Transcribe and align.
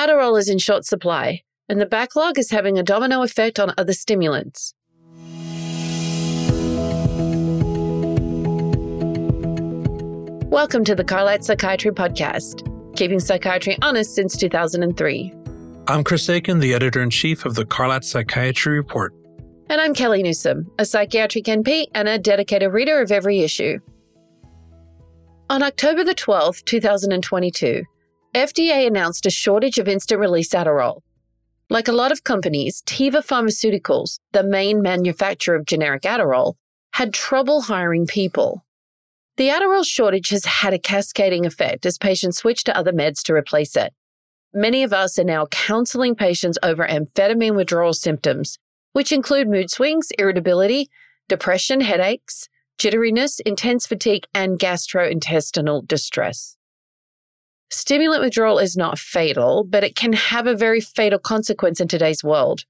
Adderall 0.00 0.38
is 0.38 0.48
in 0.48 0.56
short 0.56 0.86
supply, 0.86 1.42
and 1.68 1.78
the 1.78 1.84
backlog 1.84 2.38
is 2.38 2.50
having 2.50 2.78
a 2.78 2.82
domino 2.82 3.22
effect 3.22 3.60
on 3.60 3.74
other 3.76 3.92
stimulants. 3.92 4.72
Welcome 10.48 10.84
to 10.84 10.94
the 10.94 11.04
Carlat 11.04 11.44
Psychiatry 11.44 11.90
Podcast, 11.90 12.64
keeping 12.96 13.20
psychiatry 13.20 13.76
honest 13.82 14.14
since 14.14 14.38
2003. 14.38 15.34
I'm 15.86 16.02
Chris 16.02 16.30
Aiken, 16.30 16.60
the 16.60 16.72
editor 16.72 17.02
in 17.02 17.10
chief 17.10 17.44
of 17.44 17.54
the 17.54 17.66
Carlat 17.66 18.02
Psychiatry 18.02 18.78
Report. 18.78 19.12
And 19.68 19.82
I'm 19.82 19.92
Kellie 19.92 20.22
Newsome, 20.22 20.70
a 20.78 20.86
psychiatric 20.86 21.44
NP 21.44 21.88
and 21.94 22.08
a 22.08 22.18
dedicated 22.18 22.72
reader 22.72 23.02
of 23.02 23.12
every 23.12 23.40
issue. 23.40 23.78
On 25.50 25.62
October 25.62 26.04
the 26.04 26.14
12th, 26.14 26.64
2022, 26.64 27.84
FDA 28.34 28.86
announced 28.86 29.26
a 29.26 29.30
shortage 29.30 29.78
of 29.78 29.88
instant 29.88 30.20
release 30.20 30.50
Adderall. 30.50 31.00
Like 31.68 31.88
a 31.88 31.92
lot 31.92 32.12
of 32.12 32.22
companies, 32.22 32.80
Teva 32.86 33.26
Pharmaceuticals, 33.26 34.20
the 34.30 34.44
main 34.44 34.80
manufacturer 34.80 35.56
of 35.56 35.66
generic 35.66 36.02
Adderall, 36.02 36.54
had 36.92 37.12
trouble 37.12 37.62
hiring 37.62 38.06
people. 38.06 38.64
The 39.36 39.48
Adderall 39.48 39.84
shortage 39.84 40.28
has 40.28 40.44
had 40.44 40.72
a 40.72 40.78
cascading 40.78 41.44
effect 41.44 41.84
as 41.84 41.98
patients 41.98 42.38
switch 42.38 42.62
to 42.64 42.76
other 42.76 42.92
meds 42.92 43.22
to 43.22 43.34
replace 43.34 43.74
it. 43.74 43.92
Many 44.54 44.84
of 44.84 44.92
us 44.92 45.18
are 45.18 45.24
now 45.24 45.46
counseling 45.46 46.14
patients 46.14 46.58
over 46.62 46.86
amphetamine 46.86 47.56
withdrawal 47.56 47.94
symptoms, 47.94 48.58
which 48.92 49.10
include 49.10 49.48
mood 49.48 49.72
swings, 49.72 50.08
irritability, 50.18 50.88
depression, 51.28 51.80
headaches, 51.80 52.48
jitteriness, 52.78 53.40
intense 53.44 53.88
fatigue, 53.88 54.26
and 54.32 54.56
gastrointestinal 54.58 55.86
distress. 55.86 56.56
Stimulant 57.70 58.22
withdrawal 58.22 58.58
is 58.58 58.76
not 58.76 58.98
fatal, 58.98 59.64
but 59.64 59.84
it 59.84 59.94
can 59.94 60.12
have 60.12 60.46
a 60.46 60.56
very 60.56 60.80
fatal 60.80 61.20
consequence 61.20 61.80
in 61.80 61.86
today's 61.86 62.24
world. 62.24 62.64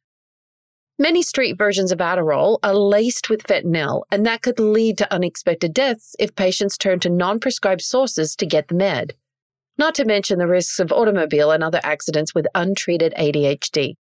Many 0.98 1.22
street 1.22 1.56
versions 1.56 1.90
of 1.90 1.98
Adderall 1.98 2.58
are 2.62 2.74
laced 2.74 3.30
with 3.30 3.44
fentanyl, 3.44 4.02
and 4.10 4.26
that 4.26 4.42
could 4.42 4.60
lead 4.60 4.98
to 4.98 5.10
unexpected 5.10 5.72
deaths 5.72 6.14
if 6.18 6.36
patients 6.36 6.76
turn 6.76 7.00
to 7.00 7.08
non 7.08 7.40
prescribed 7.40 7.80
sources 7.80 8.36
to 8.36 8.44
get 8.44 8.68
the 8.68 8.74
med. 8.74 9.14
Not 9.78 9.94
to 9.94 10.04
mention 10.04 10.38
the 10.38 10.46
risks 10.46 10.78
of 10.78 10.92
automobile 10.92 11.50
and 11.50 11.64
other 11.64 11.80
accidents 11.82 12.34
with 12.34 12.46
untreated 12.54 13.14
ADHD. 13.18 13.94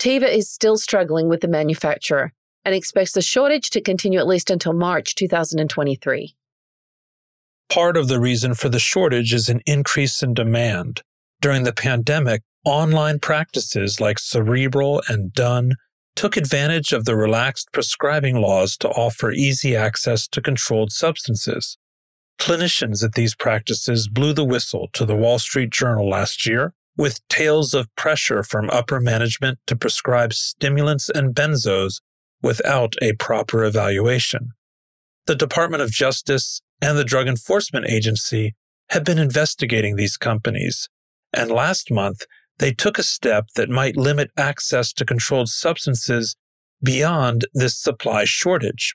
Teva 0.00 0.28
is 0.28 0.50
still 0.50 0.76
struggling 0.76 1.28
with 1.28 1.42
the 1.42 1.48
manufacturer 1.48 2.32
and 2.64 2.74
expects 2.74 3.12
the 3.12 3.22
shortage 3.22 3.70
to 3.70 3.80
continue 3.80 4.18
at 4.18 4.26
least 4.26 4.50
until 4.50 4.72
March 4.72 5.14
2023. 5.14 6.34
Part 7.70 7.96
of 7.96 8.08
the 8.08 8.20
reason 8.20 8.54
for 8.54 8.68
the 8.68 8.78
shortage 8.78 9.32
is 9.32 9.48
an 9.48 9.60
increase 9.66 10.22
in 10.22 10.34
demand. 10.34 11.02
During 11.40 11.64
the 11.64 11.72
pandemic, 11.72 12.42
online 12.64 13.18
practices 13.18 14.00
like 14.00 14.18
Cerebral 14.18 15.02
and 15.08 15.32
Done 15.32 15.74
took 16.14 16.36
advantage 16.36 16.92
of 16.92 17.04
the 17.04 17.16
relaxed 17.16 17.68
prescribing 17.72 18.36
laws 18.36 18.76
to 18.78 18.88
offer 18.88 19.32
easy 19.32 19.74
access 19.74 20.28
to 20.28 20.40
controlled 20.40 20.92
substances. 20.92 21.76
Clinicians 22.38 23.04
at 23.04 23.14
these 23.14 23.34
practices 23.34 24.08
blew 24.08 24.32
the 24.32 24.44
whistle 24.44 24.88
to 24.92 25.04
the 25.04 25.16
Wall 25.16 25.38
Street 25.38 25.70
Journal 25.70 26.08
last 26.08 26.46
year 26.46 26.74
with 26.96 27.26
tales 27.28 27.74
of 27.74 27.94
pressure 27.96 28.42
from 28.42 28.70
upper 28.70 29.00
management 29.00 29.58
to 29.66 29.76
prescribe 29.76 30.32
stimulants 30.32 31.08
and 31.08 31.34
benzos 31.34 32.00
without 32.42 32.94
a 33.02 33.14
proper 33.14 33.64
evaluation. 33.64 34.50
The 35.26 35.34
Department 35.34 35.82
of 35.82 35.90
Justice 35.90 36.60
and 36.84 36.98
the 36.98 37.04
Drug 37.04 37.26
Enforcement 37.26 37.86
Agency 37.88 38.54
have 38.90 39.04
been 39.04 39.18
investigating 39.18 39.96
these 39.96 40.18
companies, 40.18 40.90
and 41.32 41.50
last 41.50 41.90
month 41.90 42.26
they 42.58 42.72
took 42.72 42.98
a 42.98 43.02
step 43.02 43.46
that 43.56 43.70
might 43.70 43.96
limit 43.96 44.30
access 44.36 44.92
to 44.92 45.06
controlled 45.06 45.48
substances 45.48 46.36
beyond 46.82 47.46
this 47.54 47.80
supply 47.80 48.26
shortage. 48.26 48.94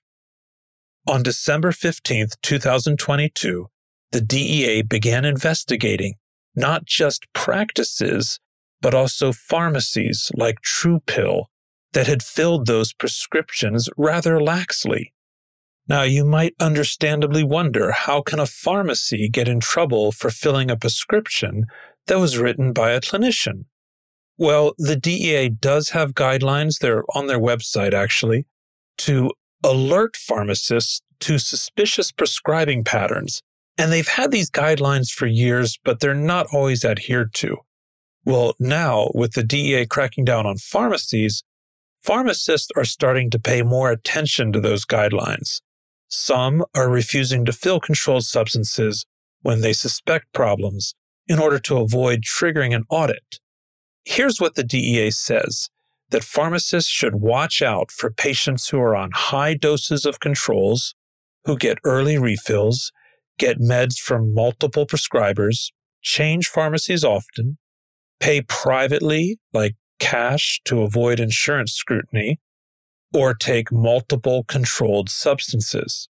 On 1.07 1.23
December 1.23 1.71
15, 1.71 2.27
2022, 2.43 3.65
the 4.11 4.21
DEA 4.21 4.83
began 4.83 5.25
investigating 5.25 6.13
not 6.55 6.85
just 6.85 7.25
practices, 7.33 8.39
but 8.81 8.93
also 8.93 9.31
pharmacies 9.31 10.31
like 10.35 10.57
TruePill 10.61 11.45
that 11.93 12.05
had 12.05 12.21
filled 12.21 12.67
those 12.67 12.93
prescriptions 12.93 13.89
rather 13.97 14.37
laxly. 14.37 15.05
Now, 15.89 16.03
you 16.03 16.23
might 16.23 16.53
understandably 16.59 17.43
wonder 17.43 17.91
how 17.91 18.21
can 18.21 18.37
a 18.39 18.45
pharmacy 18.45 19.27
get 19.27 19.47
in 19.47 19.59
trouble 19.59 20.11
for 20.11 20.29
filling 20.29 20.69
a 20.69 20.77
prescription 20.77 21.65
that 22.05 22.19
was 22.19 22.37
written 22.37 22.73
by 22.73 22.91
a 22.91 23.01
clinician. 23.01 23.65
Well, 24.37 24.73
the 24.77 24.95
DEA 24.95 25.49
does 25.49 25.89
have 25.89 26.13
guidelines, 26.13 26.77
they're 26.77 27.03
on 27.15 27.25
their 27.25 27.39
website 27.39 27.93
actually, 27.93 28.45
to 28.99 29.31
alert 29.63 30.15
pharmacists 30.15 31.01
to 31.21 31.39
suspicious 31.39 32.11
prescribing 32.11 32.83
patterns. 32.83 33.41
And 33.75 33.91
they've 33.91 34.07
had 34.07 34.29
these 34.29 34.51
guidelines 34.51 35.09
for 35.09 35.25
years, 35.25 35.79
but 35.83 36.01
they're 36.01 36.13
not 36.13 36.45
always 36.53 36.85
adhered 36.85 37.33
to. 37.35 37.57
Well, 38.25 38.53
now 38.59 39.09
with 39.15 39.33
the 39.33 39.43
DEA 39.43 39.87
cracking 39.87 40.23
down 40.23 40.45
on 40.45 40.57
pharmacies, 40.57 41.43
pharmacists 42.03 42.69
are 42.75 42.85
starting 42.85 43.31
to 43.31 43.39
pay 43.39 43.63
more 43.63 43.89
attention 43.89 44.53
to 44.53 44.61
those 44.61 44.85
guidelines. 44.85 45.61
Some 46.09 46.65
are 46.75 46.89
refusing 46.89 47.45
to 47.45 47.53
fill 47.53 47.79
controlled 47.79 48.25
substances 48.25 49.05
when 49.41 49.61
they 49.61 49.73
suspect 49.73 50.33
problems, 50.33 50.95
in 51.27 51.39
order 51.39 51.59
to 51.59 51.77
avoid 51.77 52.23
triggering 52.23 52.75
an 52.75 52.83
audit. 52.89 53.39
Here's 54.03 54.41
what 54.41 54.55
the 54.55 54.63
DEA 54.63 55.11
says 55.11 55.69
that 56.09 56.23
pharmacists 56.23 56.89
should 56.89 57.15
watch 57.15 57.61
out 57.61 57.91
for 57.91 58.09
patients 58.09 58.69
who 58.69 58.79
are 58.79 58.95
on 58.95 59.11
high 59.13 59.53
doses 59.53 60.07
of 60.07 60.19
controls, 60.19 60.95
who 61.45 61.55
get 61.55 61.77
early 61.83 62.17
refills, 62.17 62.91
get 63.37 63.59
meds 63.59 63.99
from 63.99 64.33
multiple 64.33 64.87
prescribers, 64.87 65.71
change 66.01 66.47
pharmacies 66.47 67.03
often, 67.03 67.59
pay 68.19 68.41
privately, 68.41 69.37
like 69.53 69.75
cash 69.99 70.59
to 70.65 70.81
avoid 70.81 71.19
insurance 71.19 71.73
scrutiny, 71.73 72.39
or 73.13 73.33
take 73.33 73.71
multiple 73.71 74.43
controlled 74.43 75.09
substances. 75.09 76.07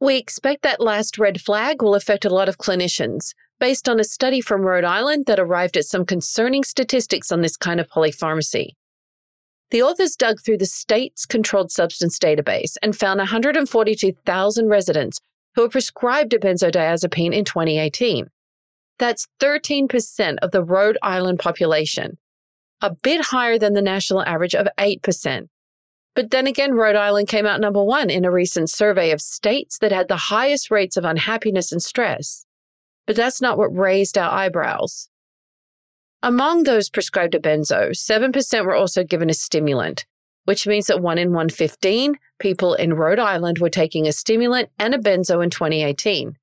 We 0.00 0.16
expect 0.16 0.62
that 0.62 0.80
last 0.80 1.18
red 1.18 1.40
flag 1.40 1.82
will 1.82 1.94
affect 1.94 2.24
a 2.24 2.30
lot 2.30 2.48
of 2.48 2.58
clinicians, 2.58 3.34
based 3.58 3.88
on 3.88 4.00
a 4.00 4.04
study 4.04 4.40
from 4.40 4.62
Rhode 4.62 4.84
Island 4.84 5.26
that 5.26 5.38
arrived 5.38 5.76
at 5.76 5.84
some 5.84 6.06
concerning 6.06 6.64
statistics 6.64 7.30
on 7.30 7.42
this 7.42 7.56
kind 7.56 7.78
of 7.78 7.88
polypharmacy. 7.88 8.70
The 9.70 9.82
authors 9.82 10.16
dug 10.16 10.40
through 10.40 10.58
the 10.58 10.66
state's 10.66 11.26
controlled 11.26 11.70
substance 11.70 12.18
database 12.18 12.76
and 12.82 12.96
found 12.96 13.18
142,000 13.18 14.68
residents 14.68 15.20
who 15.54 15.62
were 15.62 15.68
prescribed 15.68 16.32
a 16.32 16.38
benzodiazepine 16.38 17.34
in 17.34 17.44
2018. 17.44 18.30
That's 18.98 19.28
13% 19.40 20.38
of 20.42 20.50
the 20.50 20.64
Rhode 20.64 20.98
Island 21.02 21.38
population, 21.38 22.18
a 22.80 22.94
bit 22.94 23.26
higher 23.26 23.58
than 23.58 23.74
the 23.74 23.82
national 23.82 24.22
average 24.22 24.54
of 24.54 24.68
8%. 24.78 25.48
But 26.14 26.30
then 26.30 26.46
again, 26.46 26.74
Rhode 26.74 26.96
Island 26.96 27.28
came 27.28 27.46
out 27.46 27.60
number 27.60 27.82
one 27.82 28.10
in 28.10 28.24
a 28.24 28.30
recent 28.30 28.70
survey 28.70 29.10
of 29.10 29.20
states 29.20 29.78
that 29.78 29.92
had 29.92 30.08
the 30.08 30.16
highest 30.16 30.70
rates 30.70 30.96
of 30.96 31.04
unhappiness 31.04 31.72
and 31.72 31.82
stress. 31.82 32.46
But 33.06 33.16
that's 33.16 33.40
not 33.40 33.58
what 33.58 33.76
raised 33.76 34.18
our 34.18 34.30
eyebrows. 34.30 35.08
Among 36.22 36.64
those 36.64 36.90
prescribed 36.90 37.34
a 37.34 37.40
benzo, 37.40 37.90
7% 37.90 38.64
were 38.64 38.74
also 38.74 39.04
given 39.04 39.30
a 39.30 39.34
stimulant, 39.34 40.04
which 40.44 40.66
means 40.66 40.88
that 40.88 41.00
1 41.00 41.16
in 41.16 41.28
115 41.28 42.16
people 42.38 42.74
in 42.74 42.94
Rhode 42.94 43.18
Island 43.18 43.58
were 43.58 43.70
taking 43.70 44.06
a 44.06 44.12
stimulant 44.12 44.68
and 44.78 44.94
a 44.94 44.98
benzo 44.98 45.42
in 45.42 45.50
2018. 45.50 46.36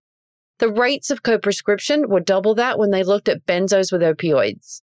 The 0.59 0.69
rates 0.69 1.12
of 1.12 1.22
co 1.22 1.38
prescription 1.38 2.09
were 2.09 2.19
double 2.19 2.56
that 2.56 2.80
when 2.80 2.90
they 2.90 3.04
looked 3.04 3.30
at 3.30 3.46
benzos 3.46 3.92
with 3.92 4.02
opioids. 4.02 4.81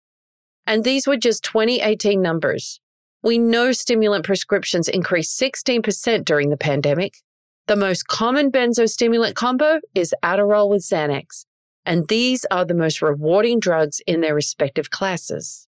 And 0.66 0.84
these 0.84 1.08
were 1.08 1.18
just 1.18 1.44
2018 1.44 2.22
numbers. 2.22 2.80
We 3.24 3.38
know 3.38 3.72
stimulant 3.72 4.26
prescriptions 4.26 4.88
increased 4.88 5.40
16% 5.40 6.26
during 6.26 6.50
the 6.50 6.58
pandemic. 6.58 7.18
The 7.68 7.76
most 7.76 8.08
common 8.08 8.52
benzostimulant 8.52 9.36
combo 9.36 9.80
is 9.94 10.14
Adderall 10.24 10.70
with 10.70 10.82
Xanax, 10.82 11.46
and 11.86 12.08
these 12.08 12.46
are 12.50 12.66
the 12.66 12.74
most 12.74 13.02
rewarding 13.02 13.60
drugs 13.60 14.02
in 14.08 14.22
their 14.22 14.36
respective 14.36 14.90
classes. 14.90 15.68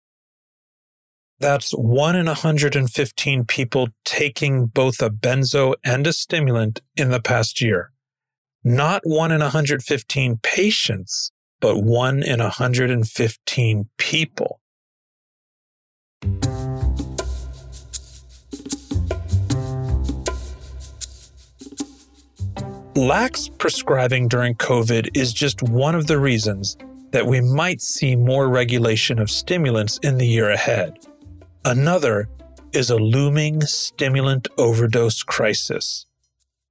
That's 1.40 1.72
1 1.72 2.16
in 2.16 2.26
115 2.26 3.46
people 3.46 3.90
taking 4.06 4.66
both 4.66 5.02
a 5.02 5.10
benzo 5.10 5.74
and 5.84 6.06
a 6.06 6.14
stimulant 6.14 6.82
in 6.96 7.12
the 7.12 7.22
past 7.22 7.62
year. 7.62 7.92
Not 8.64 9.02
1 9.06 9.32
in 9.32 9.40
115 9.40 10.40
patients, 10.44 11.32
but 11.62 11.82
1 11.82 12.24
in 12.24 12.40
115 12.40 13.90
people. 13.98 14.60
Lax 23.00 23.48
prescribing 23.48 24.28
during 24.28 24.56
COVID 24.56 25.16
is 25.16 25.32
just 25.32 25.64
one 25.64 25.96
of 25.96 26.08
the 26.08 26.20
reasons 26.20 26.76
that 27.12 27.26
we 27.26 27.40
might 27.40 27.80
see 27.80 28.14
more 28.14 28.50
regulation 28.50 29.20
of 29.20 29.32
stimulants 29.32 29.98
in 30.00 30.18
the 30.18 30.28
year 30.28 30.50
ahead. 30.50 30.98
Another 31.64 32.28
is 32.74 32.90
a 32.90 32.98
looming 32.98 33.62
stimulant 33.62 34.50
overdose 34.58 35.24
crisis. 35.24 36.08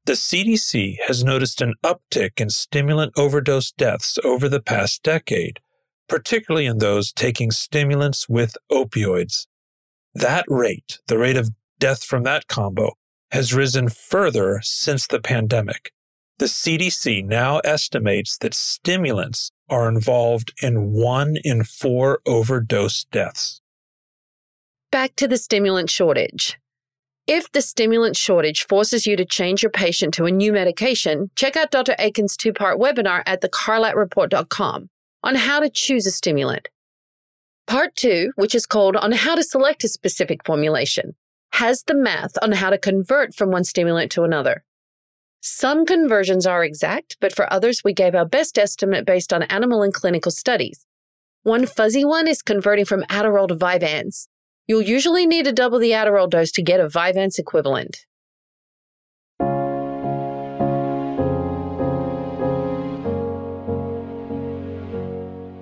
The 0.05 0.13
CDC 0.13 0.97
has 1.07 1.25
noticed 1.25 1.63
an 1.63 1.73
uptick 1.83 2.43
in 2.43 2.51
stimulant 2.51 3.15
overdose 3.17 3.73
deaths 3.73 4.19
over 4.23 4.51
the 4.51 4.61
past 4.61 5.03
decade, 5.03 5.61
particularly 6.11 6.67
in 6.67 6.77
those 6.77 7.11
taking 7.11 7.51
stimulants 7.51 8.29
with 8.29 8.55
opioids. 8.71 9.47
That 10.13 10.45
rate, 10.47 10.99
the 11.07 11.17
rate 11.17 11.39
of 11.39 11.53
death 11.79 12.05
from 12.05 12.25
that 12.25 12.49
combo, 12.49 12.99
has 13.31 13.55
risen 13.55 13.89
further 13.89 14.61
since 14.63 15.07
the 15.07 15.21
pandemic. 15.21 15.91
The 16.39 16.47
CDC 16.47 17.25
now 17.25 17.59
estimates 17.65 18.39
that 18.39 18.55
stimulants 18.55 19.51
are 19.69 19.89
involved 19.89 20.53
in 20.63 20.93
one 20.93 21.37
in 21.43 21.65
four 21.65 22.21
overdose 22.27 23.03
deaths. 23.05 23.61
Back 24.93 25.17
to 25.17 25.27
the 25.27 25.37
stimulant 25.37 25.91
shortage. 25.91 26.57
If 27.27 27.51
the 27.51 27.61
stimulant 27.61 28.17
shortage 28.17 28.67
forces 28.69 29.05
you 29.05 29.17
to 29.17 29.25
change 29.25 29.65
your 29.65 29.71
patient 29.71 30.15
to 30.15 30.27
a 30.27 30.31
new 30.31 30.53
medication, 30.53 31.31
check 31.35 31.57
out 31.57 31.73
Dr. 31.73 31.97
Aiken's 31.99 32.37
two 32.37 32.53
part 32.53 32.79
webinar 32.79 33.25
at 33.27 33.43
thecarlatreport.com 33.43 34.89
on 35.25 35.35
how 35.35 35.59
to 35.59 35.69
choose 35.69 36.07
a 36.07 36.13
stimulant. 36.13 36.69
Part 37.67 37.97
two, 37.97 38.33
which 38.37 38.55
is 38.55 38.65
called 38.65 38.95
On 38.95 39.11
How 39.11 39.35
to 39.35 39.43
Select 39.43 39.83
a 39.83 39.89
Specific 39.89 40.47
Formulation, 40.47 41.17
has 41.55 41.83
the 41.83 41.95
math 41.95 42.33
on 42.41 42.53
how 42.53 42.71
to 42.71 42.79
convert 42.79 43.35
from 43.35 43.51
one 43.51 43.65
stimulant 43.65 44.13
to 44.13 44.23
another. 44.23 44.65
Some 45.41 45.87
conversions 45.87 46.47
are 46.47 46.65
exact, 46.65 47.17
but 47.21 47.33
for 47.33 47.53
others, 47.53 47.83
we 47.85 47.93
gave 47.93 48.15
our 48.15 48.27
best 48.27 48.59
estimate 48.59 49.07
based 49.07 49.33
on 49.33 49.45
animal 49.45 49.83
and 49.83 49.95
clinical 49.95 50.33
studies. 50.33 50.85
One 51.45 51.65
fuzzy 51.65 52.05
one 52.05 52.27
is 52.27 52.43
converting 52.43 52.85
from 52.85 53.05
Adderall 53.05 53.47
to 53.49 53.55
Vyvanse. 53.55 54.27
You'll 54.67 54.83
usually 54.83 55.27
need 55.27 55.45
to 55.45 55.53
double 55.53 55.79
the 55.79 55.93
Adderall 55.93 56.29
dose 56.29 56.51
to 56.53 56.63
get 56.63 56.81
a 56.81 56.89
Vyvanse 56.89 57.39
equivalent. 57.39 58.05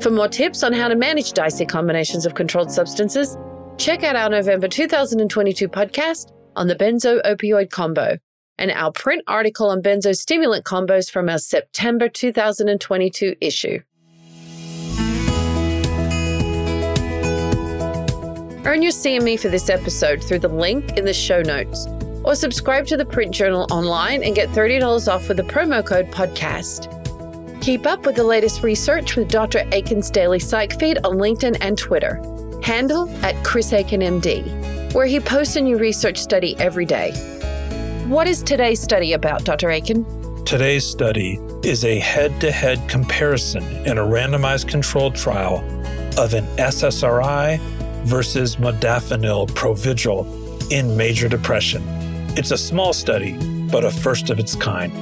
For 0.01 0.11
more 0.11 0.29
tips 0.29 0.63
on 0.63 0.73
how 0.73 0.89
to 0.89 0.97
manage 0.97 1.33
dicey 1.33 1.67
combinations 1.67 2.25
of 2.25 2.35
controlled 2.35 2.71
substances, 2.71 3.37
check 3.77 4.05
out 4.05 4.17
our 4.17 4.31
November 4.31 4.69
2022 4.69 5.69
podcast 5.69 6.33
on 6.55 6.67
the 6.67 6.77
benzo 6.77 7.21
opioid 7.25 7.71
combo 7.71 8.17
and 8.59 8.71
our 8.71 8.93
print 8.93 9.23
article 9.27 9.69
on 9.69 9.83
benzostimulant 9.83 10.63
combos 10.63 11.11
from 11.11 11.29
our 11.29 11.39
September 11.39 12.09
2022 12.09 13.37
issue. 13.41 13.81
Earn 18.67 18.83
your 18.83 18.91
CME 18.91 19.39
for 19.39 19.49
this 19.49 19.71
episode 19.71 20.25
through 20.25 20.41
the 20.41 20.49
link 20.49 20.99
in 20.99 21.05
the 21.05 21.15
show 21.15 21.41
notes, 21.41 21.87
or 22.25 22.35
subscribe 22.35 22.87
to 22.87 22.97
the 22.97 23.05
print 23.05 23.33
journal 23.33 23.67
online 23.71 24.25
and 24.25 24.35
get 24.35 24.49
$30 24.49 25.07
off 25.07 25.29
with 25.29 25.37
the 25.37 25.45
promo 25.45 25.87
code 25.87 26.11
podcast. 26.11 26.93
Keep 27.63 27.87
up 27.87 28.05
with 28.05 28.17
the 28.17 28.25
latest 28.25 28.63
research 28.63 29.17
with 29.17 29.29
Dr. 29.29 29.61
Aiken's 29.71 30.11
daily 30.11 30.41
psych 30.41 30.79
feed 30.79 30.99
on 30.99 31.17
LinkedIn 31.17 31.59
and 31.61 31.79
Twitter. 31.79 32.21
Handle 32.63 33.09
at 33.25 33.43
Chris 33.45 33.73
Aiken 33.73 34.01
MD, 34.01 34.93
where 34.95 35.07
he 35.07 35.21
posts 35.21 35.55
a 35.55 35.61
new 35.61 35.79
research 35.79 36.19
study 36.19 36.57
every 36.59 36.85
day. 36.85 37.13
What 38.07 38.29
is 38.29 38.41
today's 38.41 38.81
study 38.81 39.15
about, 39.15 39.43
Dr. 39.43 39.69
Aiken? 39.69 40.05
Today's 40.45 40.87
study 40.87 41.41
is 41.65 41.85
a 41.85 41.99
head 41.99 42.41
to 42.41 42.53
head 42.53 42.89
comparison 42.89 43.65
in 43.85 43.99
a 43.99 44.01
randomized 44.01 44.69
controlled 44.69 45.17
trial 45.17 45.57
of 46.17 46.33
an 46.33 46.47
SSRI 46.57 47.59
versus 48.05 48.57
modafinil 48.57 49.49
provigil 49.49 50.25
in 50.71 50.97
major 50.97 51.29
depression. 51.29 51.83
It's 52.39 52.53
a 52.53 52.57
small 52.57 52.93
study, 52.93 53.37
but 53.73 53.85
a 53.85 53.91
first 53.91 54.31
of 54.31 54.39
its 54.39 54.55
kind. 54.55 54.93